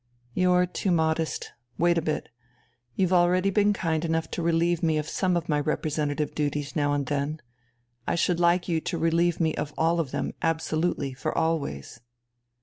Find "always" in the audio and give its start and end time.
11.37-12.01